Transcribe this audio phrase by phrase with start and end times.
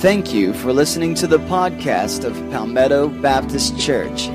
[0.00, 4.28] Thank you for listening to the podcast of Palmetto Baptist Church.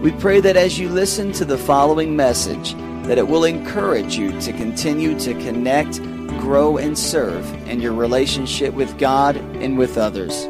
[0.00, 2.72] We pray that as you listen to the following message,
[3.06, 6.02] that it will encourage you to continue to connect,
[6.40, 10.44] grow, and serve in your relationship with God and with others.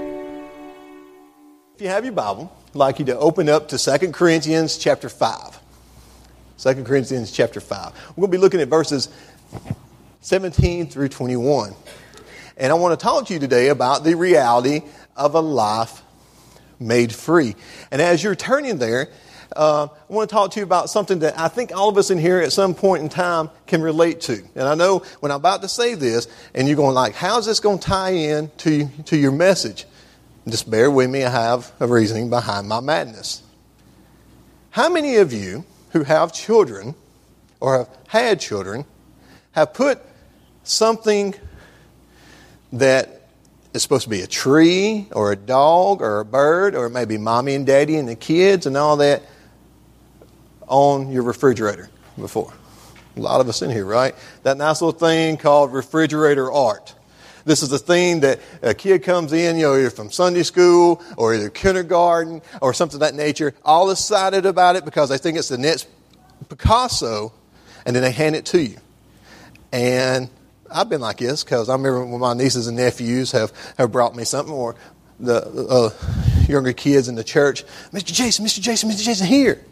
[1.74, 5.08] If you have your Bible, I'd like you to open up to 2 Corinthians chapter
[5.08, 5.58] 5.
[6.58, 7.92] 2 Corinthians chapter 5.
[8.10, 9.08] We're going to be looking at verses
[10.20, 11.74] 17 through 21.
[12.56, 14.80] And I want to talk to you today about the reality
[15.14, 16.02] of a life
[16.80, 17.54] made free.
[17.90, 19.08] And as you're turning there,
[19.54, 22.10] uh, I want to talk to you about something that I think all of us
[22.10, 24.42] in here at some point in time can relate to.
[24.54, 27.60] And I know when I'm about to say this, and you're going like, how's this
[27.60, 29.84] going to tie in to, to your message?
[30.48, 33.42] Just bear with me, I have a reasoning behind my madness.
[34.70, 36.94] How many of you who have children
[37.60, 38.84] or have had children
[39.52, 40.00] have put
[40.64, 41.34] something
[42.72, 43.28] that
[43.72, 47.54] is supposed to be a tree or a dog or a bird or maybe mommy
[47.54, 49.22] and daddy and the kids and all that
[50.66, 52.52] on your refrigerator before.
[53.16, 54.14] A lot of us in here, right?
[54.42, 56.94] That nice little thing called refrigerator art.
[57.44, 61.00] This is the thing that a kid comes in, you know, either from Sunday school
[61.16, 65.38] or either kindergarten or something of that nature, all excited about it because they think
[65.38, 65.86] it's the next
[66.48, 67.32] Picasso,
[67.84, 68.76] and then they hand it to you.
[69.72, 70.28] And
[70.72, 74.14] I've been like this because I remember when my nieces and nephews have, have brought
[74.14, 74.76] me something, or
[75.18, 75.90] the uh,
[76.48, 78.12] younger kids in the church, Mr.
[78.12, 78.60] Jason, Mr.
[78.60, 79.02] Jason, Mr.
[79.02, 79.62] Jason, here.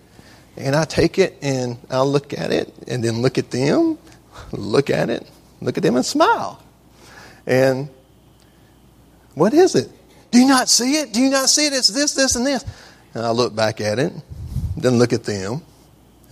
[0.57, 3.99] And I take it and I look at it and then look at them,
[4.53, 5.29] look at it,
[5.61, 6.63] look at them and smile.
[7.47, 7.89] And
[9.35, 9.91] what is it?
[10.31, 11.13] Do you not see it?
[11.13, 11.73] Do you not see it?
[11.73, 12.65] It's this, this, and this.
[13.15, 14.13] And I look back at it,
[14.77, 15.63] then look at them,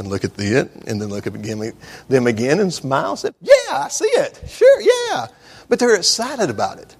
[0.03, 3.11] and look at it, and then look at them again and smile.
[3.11, 4.41] and Say, yeah, I see it.
[4.49, 5.29] Sure, yeah.
[5.69, 6.97] But they're excited about it.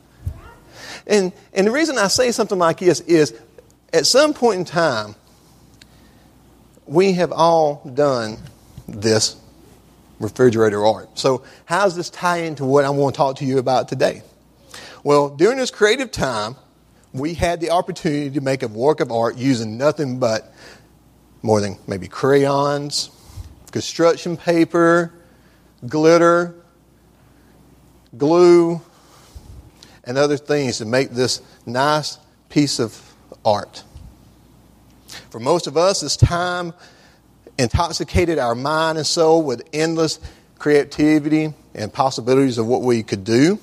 [1.07, 3.35] And, and the reason I say something like this is
[3.93, 5.17] at some point in time,
[6.87, 8.39] we have all done
[8.87, 9.37] this
[10.21, 11.19] refrigerator art.
[11.19, 14.23] So, how does this tie into what I want to talk to you about today?
[15.03, 16.57] Well, during this creative time,
[17.13, 20.55] we had the opportunity to make a work of art using nothing but
[21.43, 23.11] more than maybe crayons,
[23.71, 25.13] construction paper,
[25.87, 26.55] glitter,
[28.17, 28.81] glue,
[30.05, 33.15] and other things to make this nice piece of
[33.45, 33.83] art.
[35.31, 36.73] For most of us, this time
[37.59, 40.21] intoxicated our mind and soul with endless
[40.59, 43.59] creativity and possibilities of what we could do.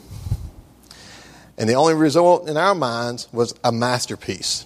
[1.58, 4.66] And the only result in our minds was a masterpiece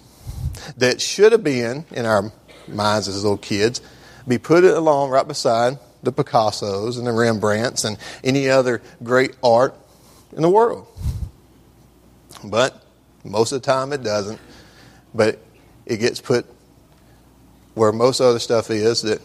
[0.76, 2.32] that should have been, in our
[2.68, 3.80] minds as little kids,
[4.26, 9.74] be put along right beside the Picassos and the Rembrandts and any other great art
[10.32, 10.86] in the world.
[12.42, 12.82] But
[13.24, 14.38] most of the time it doesn't.
[15.14, 15.38] But
[15.86, 16.46] it gets put
[17.74, 19.20] where most other stuff is that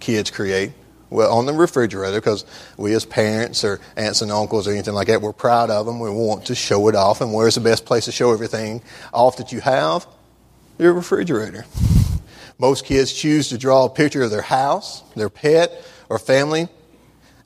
[0.00, 0.72] kids create.
[1.10, 2.44] Well, on the refrigerator, because
[2.76, 6.00] we as parents or aunts and uncles or anything like that, we're proud of them.
[6.00, 7.22] We want to show it off.
[7.22, 8.82] And where's the best place to show everything
[9.12, 10.06] off that you have?
[10.78, 11.64] Your refrigerator.
[12.58, 15.72] Most kids choose to draw a picture of their house, their pet,
[16.08, 16.68] or family.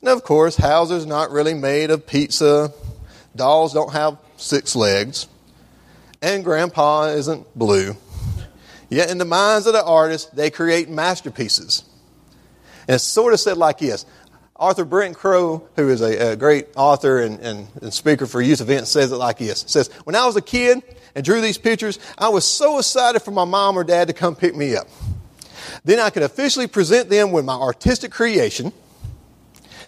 [0.01, 2.73] And of course, houses are not really made of pizza.
[3.35, 5.27] Dolls don't have six legs.
[6.21, 7.95] And grandpa isn't blue.
[8.89, 11.83] Yet in the minds of the artists, they create masterpieces.
[12.87, 14.05] And it's sort of said like this.
[14.55, 18.61] Arthur Brent Crowe, who is a, a great author and, and, and, speaker for youth
[18.61, 19.65] events, says it like this.
[19.67, 20.83] Says, when I was a kid
[21.15, 24.35] and drew these pictures, I was so excited for my mom or dad to come
[24.35, 24.87] pick me up.
[25.83, 28.71] Then I could officially present them with my artistic creation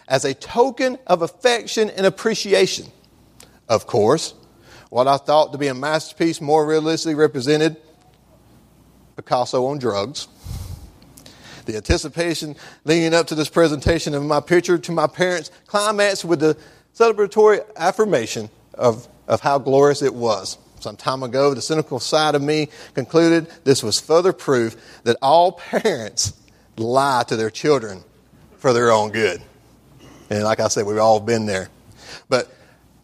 [0.08, 2.88] as a token of affection and appreciation.
[3.68, 4.34] Of course,
[4.90, 7.78] what I thought to be a masterpiece more realistically represented
[9.16, 10.28] Picasso on drugs.
[11.66, 16.40] The anticipation leading up to this presentation of my picture to my parents climaxed with
[16.40, 16.57] the
[16.94, 20.59] celebratory affirmation of, of how glorious it was.
[20.85, 25.54] Some time ago, the cynical side of me concluded this was further proof that all
[25.54, 26.39] parents
[26.77, 28.04] lie to their children
[28.57, 29.42] for their own good.
[30.30, 31.69] And like I said, we've all been there.
[32.30, 32.56] But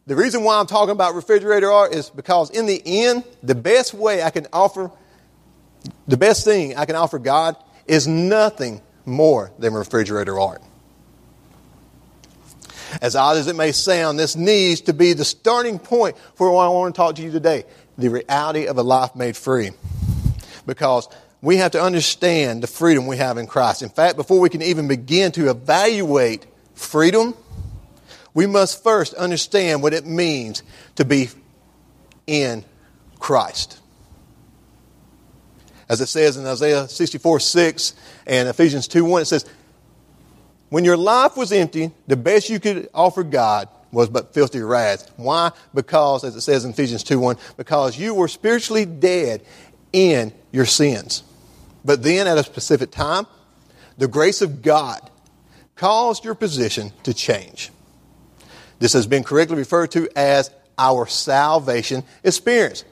[0.05, 3.95] the reason why I'm talking about refrigerator art is because in the end, the best
[3.95, 4.91] way I can offer,
[6.07, 7.55] the best thing I can offer God
[7.87, 10.61] is nothing more than refrigerator art.
[13.01, 16.65] As odd as it may sound, this needs to be the starting point for what
[16.65, 17.65] I want to talk to you today
[17.97, 19.71] the reality of a life made free.
[20.65, 21.07] Because
[21.41, 23.81] we have to understand the freedom we have in Christ.
[23.81, 27.35] In fact, before we can even begin to evaluate freedom,
[28.33, 30.63] we must first understand what it means
[30.95, 31.29] to be
[32.27, 32.63] in
[33.19, 33.79] Christ.
[35.89, 37.93] As it says in Isaiah 64 6
[38.25, 39.45] and Ephesians 2 1, it says,
[40.71, 45.05] When your life was empty, the best you could offer God was but filthy rags.
[45.17, 45.51] Why?
[45.73, 49.43] Because, as it says in Ephesians 2 1, because you were spiritually dead
[49.91, 51.23] in your sins.
[51.83, 53.27] But then, at a specific time,
[53.97, 55.09] the grace of God
[55.75, 57.69] caused your position to change.
[58.79, 62.85] This has been correctly referred to as our salvation experience.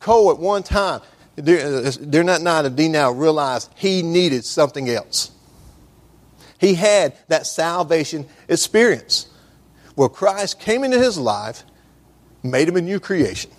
[0.00, 1.00] Cole, at one time,
[1.36, 5.30] they're uh, not not of D now realized he needed something else.
[6.58, 9.26] He had that salvation experience
[9.94, 11.62] where Christ came into his life,
[12.42, 13.50] made him a new creation.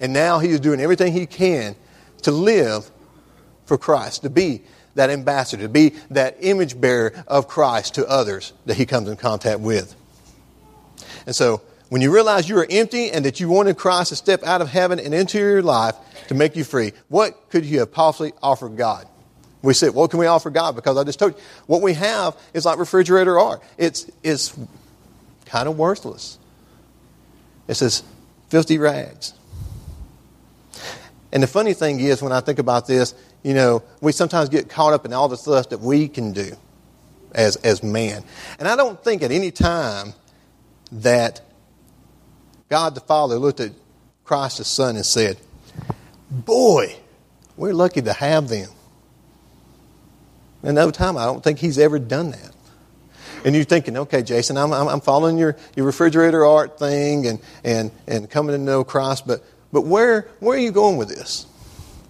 [0.00, 1.74] And now he is doing everything he can
[2.22, 2.90] to live
[3.66, 4.62] for Christ, to be
[4.94, 9.16] that ambassador, to be that image bearer of Christ to others that he comes in
[9.16, 9.94] contact with.
[11.26, 14.42] And so, when you realize you are empty and that you wanted Christ to step
[14.44, 15.94] out of heaven and into your life
[16.28, 19.08] to make you free, what could you have possibly offered God?
[19.62, 20.76] We said, what can we offer God?
[20.76, 23.62] Because I just told you, what we have is like refrigerator art.
[23.76, 24.56] It's, it's
[25.46, 26.38] kind of worthless.
[27.66, 28.02] It says
[28.48, 29.34] filthy rags.
[31.32, 34.68] And the funny thing is, when I think about this, you know, we sometimes get
[34.68, 36.52] caught up in all the stuff that we can do
[37.32, 38.24] as, as man.
[38.58, 40.14] And I don't think at any time
[40.92, 41.42] that
[42.68, 43.72] God the Father looked at
[44.24, 45.36] Christ the Son and said,
[46.30, 46.96] Boy,
[47.56, 48.68] we're lucky to have them.
[50.62, 52.54] And no time, I don't think he's ever done that.
[53.44, 57.92] And you're thinking, okay, Jason, I'm, I'm, following your, your refrigerator art thing and, and,
[58.06, 61.46] and coming to know Christ, but, but where, where are you going with this?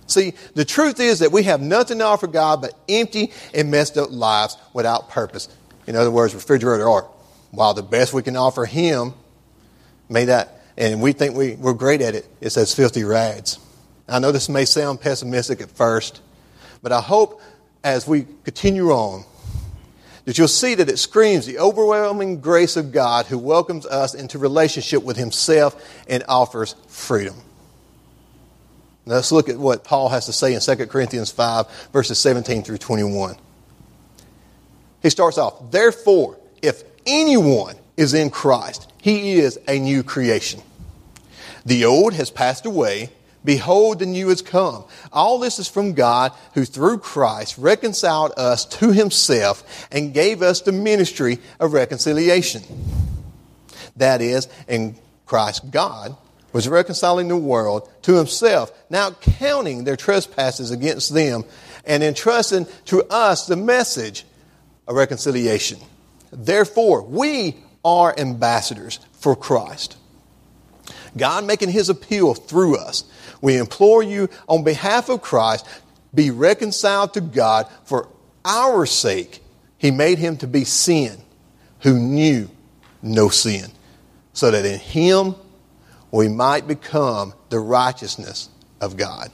[0.06, 3.98] See, the truth is that we have nothing to offer God but empty and messed
[3.98, 5.50] up lives without purpose.
[5.86, 7.06] In other words, refrigerator art.
[7.50, 9.12] While the best we can offer Him,
[10.08, 13.58] may that, and we think we, we're great at it, it says filthy rags.
[14.08, 16.22] I know this may sound pessimistic at first,
[16.82, 17.42] but I hope
[17.94, 19.24] as we continue on
[20.24, 24.38] that you'll see that it screams the overwhelming grace of God who welcomes us into
[24.38, 25.74] relationship with Himself
[26.06, 27.34] and offers freedom.
[29.06, 32.76] let's look at what Paul has to say in 2 Corinthians 5, verses 17 through
[32.76, 33.36] 21.
[35.00, 40.60] He starts off, Therefore, if anyone is in Christ, he is a new creation.
[41.64, 43.08] The old has passed away
[43.44, 44.84] Behold, the new has come.
[45.12, 50.60] All this is from God, who through Christ reconciled us to himself and gave us
[50.60, 52.62] the ministry of reconciliation.
[53.96, 54.96] That is, in
[55.26, 56.16] Christ, God
[56.52, 61.44] was reconciling the world to himself, now counting their trespasses against them
[61.84, 64.24] and entrusting to us the message
[64.86, 65.78] of reconciliation.
[66.32, 69.96] Therefore, we are ambassadors for Christ.
[71.18, 73.04] God making his appeal through us.
[73.40, 75.66] We implore you on behalf of Christ,
[76.14, 78.08] be reconciled to God for
[78.44, 79.42] our sake.
[79.76, 81.18] He made him to be sin
[81.80, 82.48] who knew
[83.02, 83.70] no sin,
[84.32, 85.34] so that in him
[86.10, 88.48] we might become the righteousness
[88.80, 89.30] of God.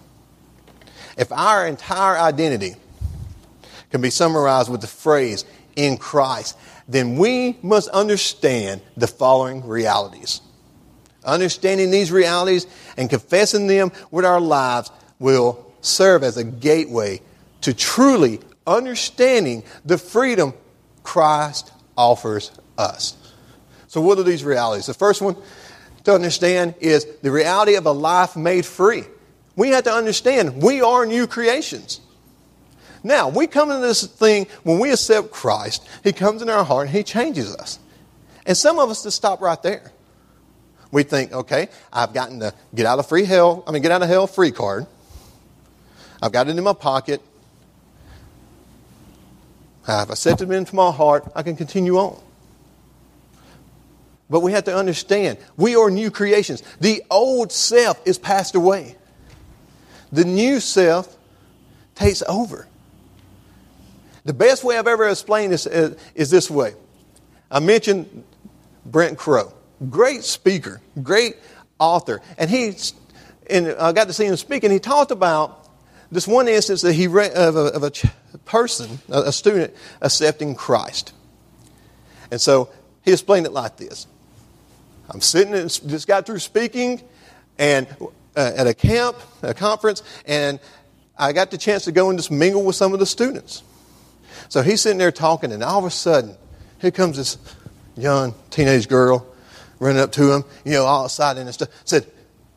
[1.17, 2.75] If our entire identity
[3.91, 5.45] can be summarized with the phrase,
[5.77, 6.57] in Christ,
[6.89, 10.41] then we must understand the following realities.
[11.25, 12.67] Understanding these realities
[12.97, 17.21] and confessing them with our lives will serve as a gateway
[17.63, 20.55] to truly understanding the freedom
[21.03, 23.17] Christ offers us.
[23.89, 24.87] So, what are these realities?
[24.87, 25.37] The first one
[26.05, 29.05] to understand is the reality of a life made free.
[29.57, 32.01] We have to understand we are new creations.
[33.03, 36.89] Now, we come into this thing when we accept Christ, He comes in our heart
[36.89, 37.79] and He changes us.
[38.47, 39.93] And some of us just stop right there
[40.95, 44.03] we think, okay, I've gotten the get out of free hell, I mean, get out
[44.03, 44.87] of hell free card.
[46.23, 47.21] I've got it in my pocket.
[49.89, 51.31] I've accepted it into my heart.
[51.35, 52.23] I can continue on.
[54.31, 56.63] But we have to understand we are new creations.
[56.81, 58.95] The old self is passed away,
[60.13, 61.17] the new self
[61.97, 62.69] takes over.
[64.25, 66.75] The best way I've ever explained this is, is this way.
[67.51, 68.23] I mentioned
[68.87, 69.53] Brent Crowe
[69.91, 71.37] great speaker, great
[71.79, 72.21] author.
[72.39, 72.75] And he,
[73.49, 75.69] and I got to see him speak, and he talked about
[76.11, 77.91] this one instance that he read of a, of a
[78.45, 81.13] person, a student, accepting Christ.
[82.31, 82.71] And so
[83.03, 84.07] he explained it like this
[85.11, 87.03] I'm sitting, and just got through speaking,
[87.59, 87.87] and
[88.37, 90.59] uh, at a camp, a conference, and
[91.17, 93.63] I got the chance to go and just mingle with some of the students.
[94.49, 96.37] So he's sitting there talking, and all of a sudden,
[96.81, 97.39] here comes this
[97.97, 99.34] young teenage girl
[99.79, 101.69] running up to him, you know, all excited and stuff.
[101.85, 102.07] Said,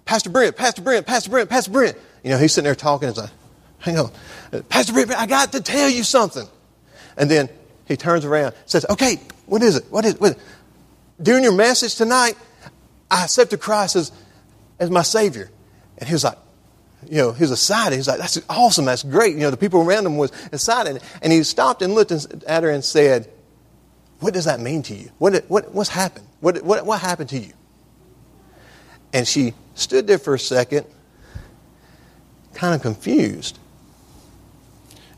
[0.05, 1.97] Pastor Brent, Pastor Brent, Pastor Brent, Pastor Brent.
[2.23, 3.09] You know, he's sitting there talking.
[3.09, 3.29] He's like,
[3.79, 4.11] hang on.
[4.69, 6.47] Pastor Brent, I got to tell you something.
[7.17, 7.49] And then
[7.87, 9.85] he turns around says, okay, what is it?
[9.89, 10.37] What is it?
[11.21, 12.35] During your message tonight,
[13.09, 14.11] I accepted Christ as,
[14.79, 15.49] as my Savior.
[15.97, 16.37] And he was like,
[17.09, 17.95] you know, he was excited.
[17.95, 18.85] He's like, that's awesome.
[18.85, 19.35] That's great.
[19.35, 21.01] You know, the people around him was excited.
[21.21, 23.29] And he stopped and looked at her and said,
[24.19, 25.09] what does that mean to you?
[25.17, 26.26] What, what, what's happened?
[26.39, 27.53] What, what, what happened to you?
[29.13, 30.85] And she stood there for a second,
[32.53, 33.57] kind of confused.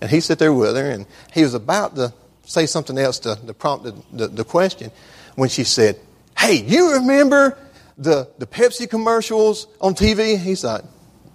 [0.01, 2.13] And he sat there with her, and he was about to
[2.45, 4.91] say something else to, to prompt the, the, the question
[5.35, 5.99] when she said,
[6.37, 7.57] Hey, you remember
[7.97, 10.37] the, the Pepsi commercials on TV?
[10.37, 10.83] He's like,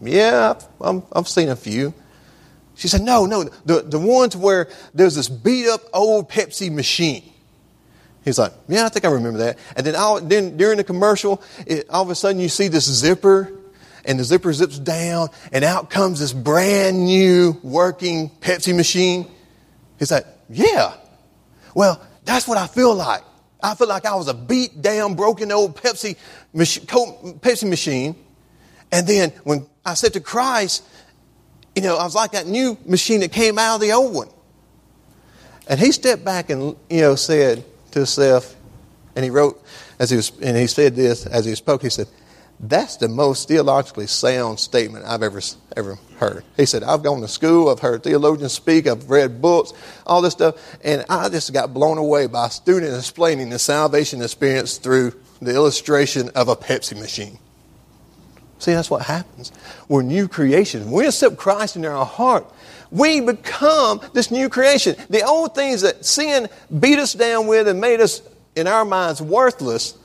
[0.00, 1.92] Yeah, I've, I've seen a few.
[2.74, 7.33] She said, No, no, the, the ones where there's this beat up old Pepsi machine.
[8.24, 9.58] He's like, Yeah, I think I remember that.
[9.76, 12.90] And then, all, then during the commercial, it, all of a sudden you see this
[12.90, 13.52] zipper,
[14.04, 19.30] and the zipper zips down, and out comes this brand new working Pepsi machine.
[19.98, 20.94] He's like, Yeah.
[21.74, 23.22] Well, that's what I feel like.
[23.62, 26.16] I feel like I was a beat down, broken old Pepsi,
[26.54, 28.14] Pepsi machine.
[28.92, 30.84] And then when I said to Christ,
[31.74, 34.28] you know, I was like that new machine that came out of the old one.
[35.66, 37.64] And he stepped back and, you know, said
[37.94, 38.54] to himself,
[39.16, 39.62] and he wrote,
[39.98, 42.08] as he was, and he said this as he spoke, he said,
[42.60, 45.40] that's the most theologically sound statement I've ever,
[45.76, 46.44] ever heard.
[46.56, 49.72] He said, I've gone to school, I've heard theologians speak, I've read books,
[50.06, 54.22] all this stuff, and I just got blown away by a student explaining the salvation
[54.22, 57.38] experience through the illustration of a Pepsi machine.
[58.58, 59.52] See, that's what happens.
[59.88, 60.84] We're new creations.
[60.84, 62.50] When we accept Christ in our heart,
[62.94, 64.94] we become this new creation.
[65.10, 66.48] The old things that sin
[66.78, 68.22] beat us down with and made us,
[68.54, 69.98] in our minds, worthless,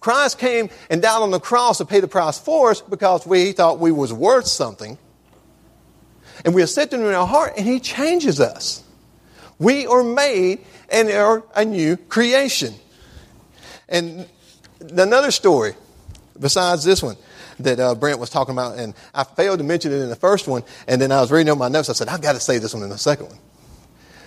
[0.00, 3.52] Christ came and died on the cross to pay the price for us because we
[3.52, 4.98] thought we was worth something.
[6.44, 8.82] And we accept him in our heart and he changes us.
[9.60, 12.74] We are made and are a new creation.
[13.88, 14.26] And
[14.80, 15.74] another story
[16.40, 17.16] besides this one
[17.64, 20.48] that uh, Brent was talking about, and I failed to mention it in the first
[20.48, 21.88] one, and then I was reading on my notes.
[21.90, 23.38] I said, I've got to say this one in the second one.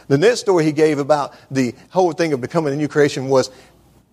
[0.08, 3.50] The next story he gave about the whole thing of becoming a new creation was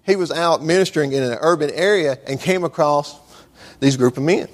[0.04, 3.18] he was out ministering in an urban area and came across
[3.80, 4.48] these group of men.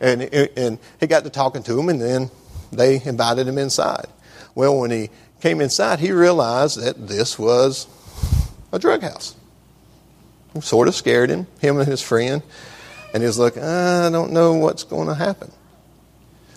[0.00, 2.30] And, and he got to talking to them, and then
[2.72, 4.06] they invited him inside.
[4.54, 5.10] Well, when he
[5.40, 7.86] came inside, he realized that this was
[8.72, 9.36] a drug house.
[10.60, 12.42] Sort of scared him, him and his friend.
[13.16, 15.50] And he was like, I don't know what's going to happen.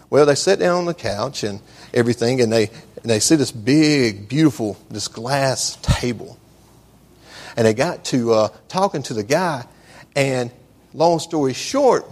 [0.09, 1.61] Well, they sat down on the couch and
[1.93, 2.67] everything, and they,
[3.01, 6.37] and they see this big, beautiful, this glass table
[7.59, 9.65] and they got to uh, talking to the guy,
[10.15, 10.49] and
[10.93, 12.05] long story short,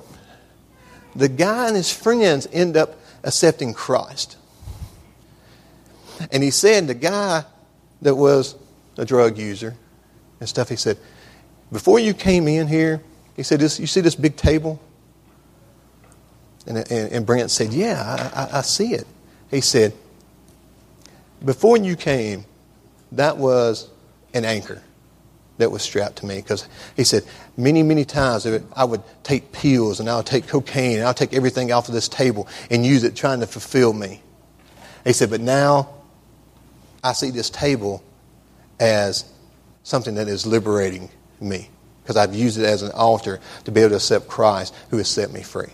[1.15, 4.35] the guy and his friends end up accepting Christ.
[6.31, 7.45] And he said the guy
[8.01, 8.55] that was
[8.97, 9.73] a drug user
[10.41, 10.97] and stuff, he said,
[11.71, 13.01] before you came in here,
[13.37, 14.81] he said, you see this big table?
[16.65, 19.07] And, and, and Brent said, yeah, I, I, I see it.
[19.49, 19.93] He said,
[21.45, 22.45] before you came,
[23.11, 23.89] that was
[24.33, 24.81] an anchor
[25.59, 27.23] that was strapped to me because he said
[27.55, 31.17] many, many times I would take pills and I would take cocaine and I would
[31.17, 34.21] take everything off of this table and use it trying to fulfill me.
[35.03, 35.89] He said, but now
[37.03, 38.03] I see this table
[38.79, 39.31] as
[39.83, 41.69] something that is liberating me
[42.07, 45.09] because I've used it as an altar to be able to accept Christ who has
[45.09, 45.73] set me free.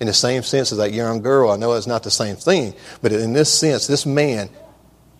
[0.00, 2.72] In the same sense as that young girl, I know it's not the same thing,
[3.02, 4.48] but in this sense, this man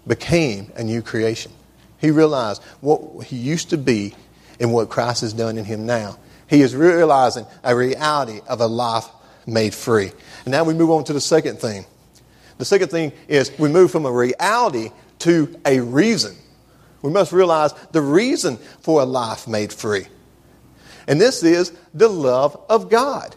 [0.06, 1.52] became a new creation.
[1.98, 4.14] He realized what he used to be
[4.58, 6.18] and what Christ has done in him now.
[6.48, 9.08] He is realizing a reality of a life
[9.46, 10.10] made free.
[10.46, 11.84] And now we move on to the second thing.
[12.56, 14.88] The second thing is we move from a reality
[15.18, 16.34] to a reason.
[17.02, 20.06] We must realize the reason for a life made free.
[21.06, 23.34] And this is the love of God.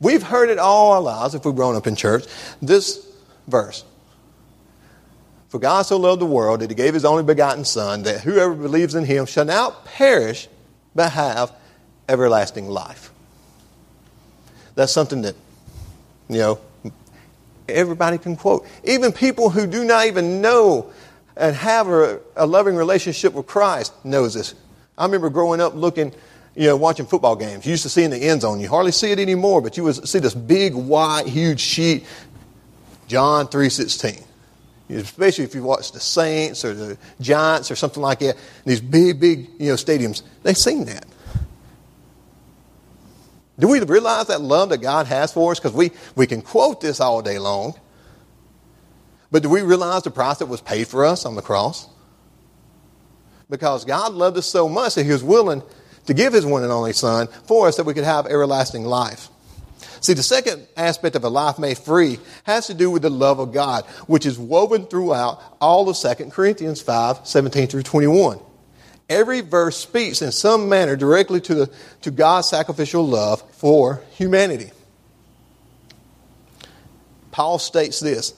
[0.00, 2.24] We've heard it all our lives if we've grown up in church.
[2.62, 3.04] This
[3.46, 3.84] verse
[5.48, 8.54] for God so loved the world that he gave his only begotten Son, that whoever
[8.54, 10.46] believes in him shall not perish,
[10.94, 11.52] but have
[12.08, 13.10] everlasting life.
[14.74, 15.34] That's something that,
[16.28, 16.60] you know,
[17.68, 18.66] everybody can quote.
[18.84, 20.92] Even people who do not even know
[21.38, 24.54] and have a, a loving relationship with Christ knows this.
[24.98, 26.12] I remember growing up looking,
[26.54, 27.64] you know, watching football games.
[27.64, 28.60] You used to see in the end zone.
[28.60, 32.04] You hardly see it anymore, but you would see this big, white, huge sheet,
[33.06, 34.24] John 3.16
[34.90, 39.20] especially if you watch the Saints or the Giants or something like that, these big,
[39.20, 41.04] big you know, stadiums, they've seen that.
[43.58, 45.58] Do we realize that love that God has for us?
[45.58, 47.74] Because we, we can quote this all day long.
[49.30, 51.86] But do we realize the price that was paid for us on the cross?
[53.50, 55.62] Because God loved us so much that He was willing
[56.06, 59.28] to give His one and only Son for us that we could have everlasting life.
[60.00, 63.40] See, the second aspect of a life made free has to do with the love
[63.40, 68.40] of God, which is woven throughout all of 2 Corinthians 5 17 through 21.
[69.08, 71.70] Every verse speaks in some manner directly to, the,
[72.02, 74.70] to God's sacrificial love for humanity.
[77.30, 78.34] Paul states this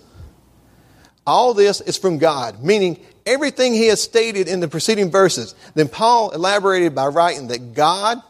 [1.31, 5.55] All this is from God, meaning everything he has stated in the preceding verses.
[5.77, 8.21] Then Paul elaborated by writing that God,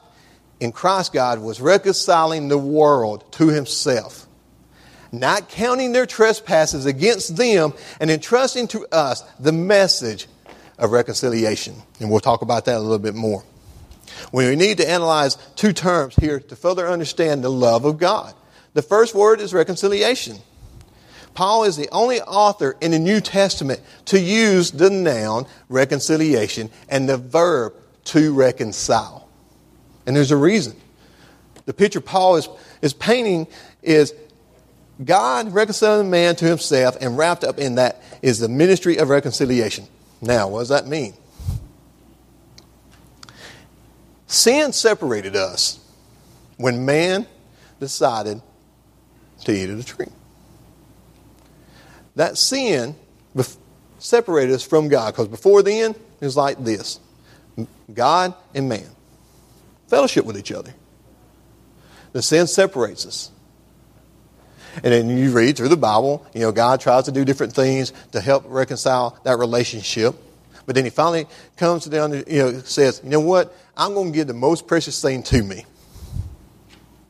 [0.60, 4.26] in Christ God, was reconciling the world to himself,
[5.12, 10.26] not counting their trespasses against them, and entrusting to us the message
[10.76, 11.76] of reconciliation.
[12.00, 13.42] And we'll talk about that a little bit more.
[14.30, 18.34] We need to analyze two terms here to further understand the love of God.
[18.74, 20.36] The first word is reconciliation.
[21.40, 27.08] Paul is the only author in the New Testament to use the noun reconciliation and
[27.08, 27.72] the verb
[28.04, 29.26] to reconcile.
[30.04, 30.76] And there's a reason.
[31.64, 32.46] The picture Paul is,
[32.82, 33.46] is painting
[33.80, 34.12] is
[35.02, 39.86] God reconciling man to himself, and wrapped up in that is the ministry of reconciliation.
[40.20, 41.14] Now, what does that mean?
[44.26, 45.80] Sin separated us
[46.58, 47.26] when man
[47.80, 48.42] decided
[49.46, 50.08] to eat of the tree.
[52.16, 52.94] That sin
[54.00, 56.98] separated us from God because before then it was like this
[57.92, 58.88] God and man,
[59.88, 60.74] fellowship with each other.
[62.12, 63.30] The sin separates us.
[64.76, 67.92] And then you read through the Bible, you know, God tries to do different things
[68.12, 70.14] to help reconcile that relationship.
[70.64, 71.26] But then he finally
[71.56, 73.54] comes down, you know, says, you know what?
[73.76, 75.64] I'm going to give the most precious thing to me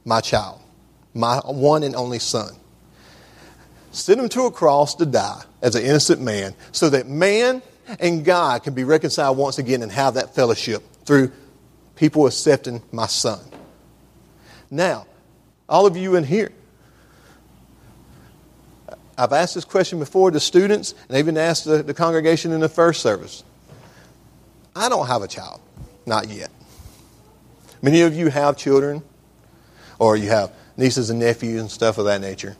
[0.04, 0.60] my child,
[1.12, 2.56] my one and only son.
[3.92, 7.62] Send him to a cross to die as an innocent man so that man
[7.98, 11.32] and God can be reconciled once again and have that fellowship through
[11.96, 13.40] people accepting my son.
[14.70, 15.06] Now,
[15.68, 16.52] all of you in here,
[19.18, 22.70] I've asked this question before to students, and even asked the, the congregation in the
[22.70, 23.44] first service.
[24.74, 25.60] I don't have a child,
[26.06, 26.50] not yet.
[27.82, 29.02] Many of you have children,
[29.98, 32.56] or you have nieces and nephews and stuff of that nature.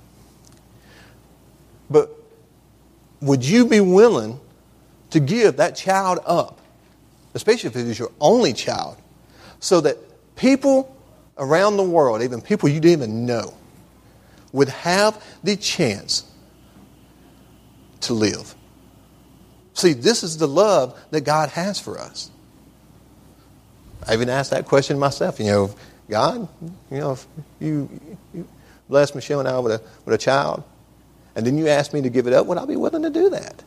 [1.91, 2.11] But
[3.21, 4.41] would you be willing
[5.11, 6.61] to give that child up,
[7.35, 8.97] especially if it is your only child,
[9.59, 9.99] so that
[10.37, 10.97] people
[11.37, 13.55] around the world, even people you didn't even know,
[14.53, 16.25] would have the chance
[18.01, 18.55] to live.
[19.75, 22.31] See, this is the love that God has for us.
[24.07, 25.39] I even asked that question myself.
[25.39, 25.75] You know,
[26.09, 26.49] God,
[26.91, 27.27] you know, if
[27.61, 27.89] you,
[28.35, 28.49] you
[28.89, 30.65] bless Michelle and I with a, with a child,
[31.35, 33.31] and then you ask me to give it up, would I be willing to do
[33.31, 33.63] that?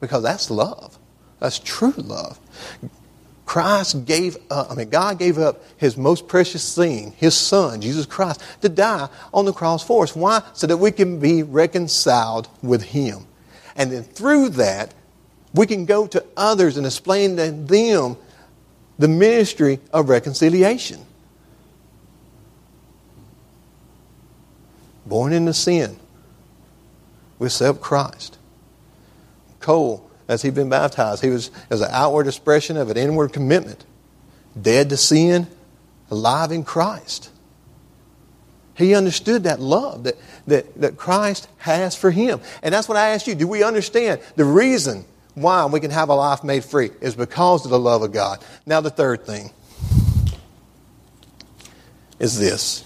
[0.00, 0.98] Because that's love.
[1.40, 2.38] That's true love.
[3.46, 8.06] Christ gave up, I mean, God gave up His most precious thing, His Son, Jesus
[8.06, 10.16] Christ, to die on the cross for us.
[10.16, 10.42] Why?
[10.54, 13.26] So that we can be reconciled with Him.
[13.76, 14.94] And then through that,
[15.52, 18.16] we can go to others and explain to them
[18.98, 21.04] the ministry of reconciliation.
[25.06, 25.98] Born into sin,
[27.38, 28.38] we accept Christ.
[29.60, 31.22] Cole as he'd been baptized.
[31.22, 33.84] He was as an outward expression of an inward commitment.
[34.60, 35.46] Dead to sin,
[36.10, 37.30] alive in Christ.
[38.76, 42.40] He understood that love that, that, that Christ has for him.
[42.62, 43.34] And that's what I asked you.
[43.34, 47.64] Do we understand the reason why we can have a life made free is because
[47.64, 48.44] of the love of God?
[48.66, 49.50] Now, the third thing
[52.18, 52.82] is this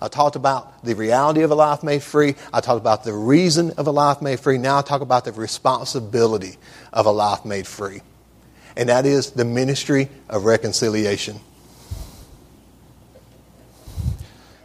[0.00, 2.36] I talked about the reality of a life made free.
[2.52, 4.58] I talked about the reason of a life made free.
[4.58, 6.56] Now I talk about the responsibility
[6.92, 8.00] of a life made free.
[8.76, 11.40] And that is the ministry of reconciliation.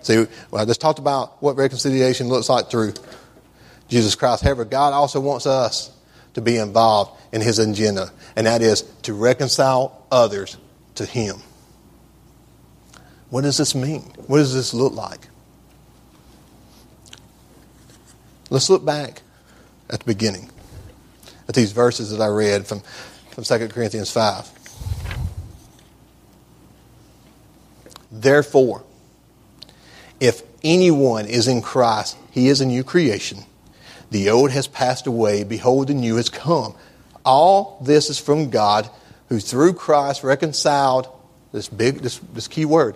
[0.03, 2.93] See, well, I just talked about what reconciliation looks like through
[3.87, 4.43] Jesus Christ.
[4.43, 5.91] However, God also wants us
[6.33, 10.57] to be involved in His agenda, and that is to reconcile others
[10.95, 11.37] to Him.
[13.33, 14.01] What does this mean?
[14.27, 15.27] What does this look like?
[18.51, 19.23] Let's look back
[19.89, 20.51] at the beginning,
[21.49, 22.81] at these verses that I read from,
[23.31, 24.47] from 2 Corinthians 5.
[28.11, 28.83] Therefore,
[30.19, 33.39] if anyone is in Christ, he is a new creation.
[34.11, 36.75] The old has passed away, behold, the new has come.
[37.25, 38.91] All this is from God,
[39.29, 41.07] who through Christ reconciled
[41.51, 42.95] this big, this, this key word,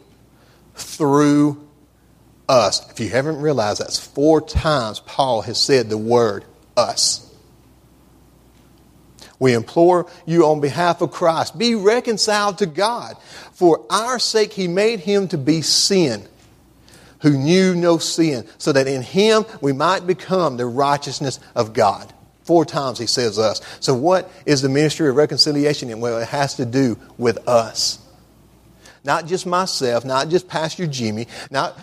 [0.75, 1.67] through
[2.47, 2.89] us.
[2.91, 7.27] If you haven't realized, that's four times Paul has said the word us.
[9.39, 13.15] We implore you on behalf of Christ, be reconciled to God.
[13.53, 16.27] For our sake, he made him to be sin
[17.21, 22.11] who knew no sin, so that in him we might become the righteousness of God.
[22.43, 23.61] Four times he says us.
[23.79, 25.89] So, what is the ministry of reconciliation?
[25.89, 27.99] And well, it has to do with us.
[29.03, 31.79] Not just myself, not just Pastor Jimmy, not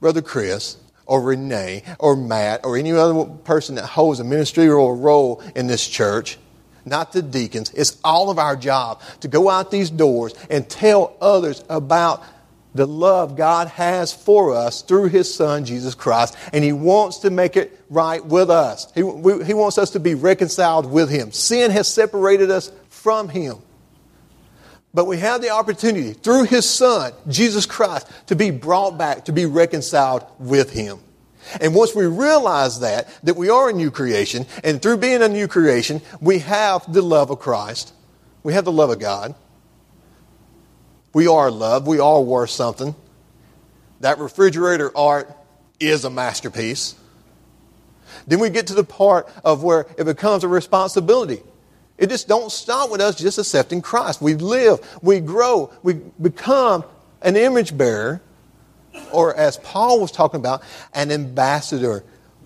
[0.00, 5.42] Brother Chris, or Renee, or Matt, or any other person that holds a ministerial role
[5.54, 6.38] in this church
[6.84, 7.70] not the deacons.
[7.74, 12.22] It's all of our job to go out these doors and tell others about
[12.74, 17.30] the love God has for us through His Son, Jesus Christ, and He wants to
[17.30, 18.90] make it right with us.
[18.94, 21.32] He, we, he wants us to be reconciled with Him.
[21.32, 23.56] Sin has separated us from Him.
[24.94, 29.32] But we have the opportunity through His Son, Jesus Christ, to be brought back, to
[29.32, 30.98] be reconciled with Him.
[31.60, 35.28] And once we realize that, that we are a new creation, and through being a
[35.28, 37.92] new creation, we have the love of Christ,
[38.42, 39.34] we have the love of God,
[41.12, 41.86] we are loved.
[41.86, 42.94] We are worth something.
[44.00, 45.30] That refrigerator art
[45.78, 46.94] is a masterpiece.
[48.26, 51.42] Then we get to the part of where it becomes a responsibility.
[51.98, 54.20] It just don't stop with us just accepting Christ.
[54.20, 56.84] We live, we grow, we become
[57.20, 58.20] an image bearer,
[59.12, 60.62] or as Paul was talking about,
[60.94, 62.04] an ambassador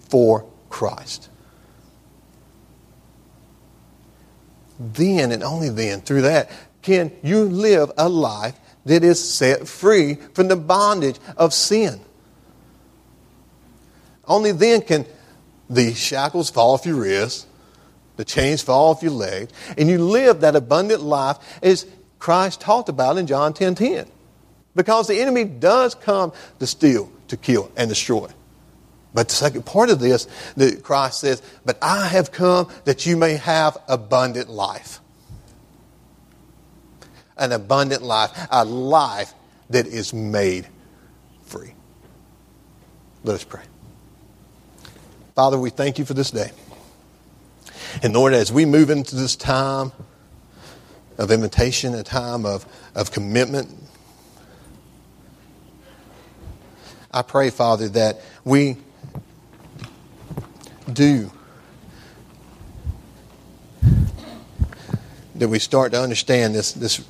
[0.08, 1.30] for Christ.
[4.78, 6.50] Then and only then, through that,
[6.82, 12.00] can you live a life that is set free from the bondage of sin.
[14.26, 15.04] Only then can
[15.68, 17.45] the shackles fall off your wrists,
[18.16, 21.86] the chains fall off your legs, and you live that abundant life as
[22.18, 24.06] Christ talked about in John 10 10.
[24.74, 28.28] Because the enemy does come to steal, to kill, and destroy.
[29.14, 33.16] But the second part of this, that Christ says, But I have come that you
[33.16, 35.00] may have abundant life
[37.36, 39.34] an abundant life, a life
[39.70, 40.66] that is made
[41.44, 41.74] free.
[43.24, 43.62] Let us pray.
[45.34, 46.50] Father, we thank you for this day.
[48.02, 49.92] And Lord, as we move into this time
[51.18, 53.74] of invitation, a time of, of commitment,
[57.12, 58.76] I pray, Father, that we
[60.92, 61.32] do,
[65.34, 67.02] that we start to understand this, this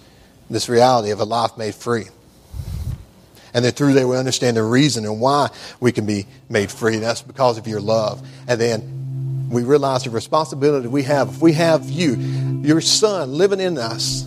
[0.50, 2.06] this reality of a life made free.
[3.52, 5.48] And then through there, we understand the reason and why
[5.80, 6.94] we can be made free.
[6.94, 8.26] And That's because of your love.
[8.46, 8.95] And then
[9.48, 11.28] we realize the responsibility we have.
[11.28, 12.14] If we have you,
[12.62, 14.26] your son, living in us,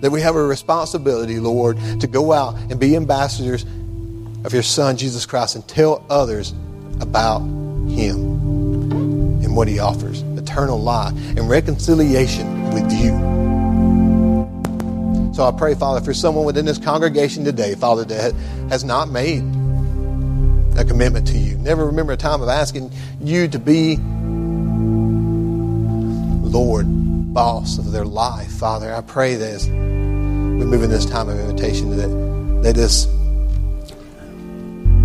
[0.00, 3.64] that we have a responsibility, Lord, to go out and be ambassadors
[4.44, 6.52] of your son, Jesus Christ, and tell others
[7.00, 8.40] about him
[9.42, 13.12] and what he offers eternal life and reconciliation with you.
[15.34, 18.34] So I pray, Father, for someone within this congregation today, Father, that
[18.68, 19.42] has not made
[20.76, 21.56] a commitment to you.
[21.58, 23.96] Never remember a time of asking you to be
[26.52, 26.86] Lord,
[27.32, 28.50] boss of their life.
[28.52, 33.08] Father, I pray that as we move in this time of invitation, that they just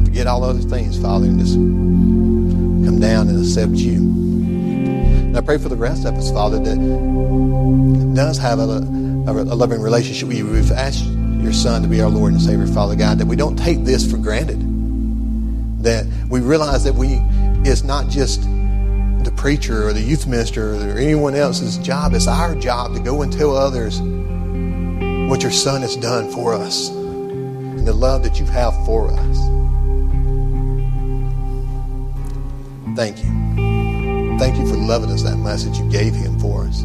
[0.04, 4.00] forget all other things, Father, and just come down and accept you.
[4.00, 9.82] And I pray for the rest of us, Father, that does have a a, loving
[9.82, 10.48] relationship with you.
[10.48, 13.58] We've asked your Son to be our Lord and Savior, Father God, that we don't
[13.58, 14.67] take this for granted.
[15.82, 17.20] That we realize that we
[17.70, 22.14] it's not just the preacher or the youth minister or anyone else's job.
[22.14, 24.00] It's our job to go and tell others
[25.30, 29.38] what your Son has done for us and the love that you have for us.
[32.96, 34.38] Thank you.
[34.40, 36.84] Thank you for loving us that much that you gave him for us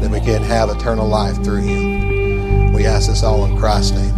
[0.00, 2.72] that we can have eternal life through him.
[2.72, 4.15] We ask this all in Christ's name.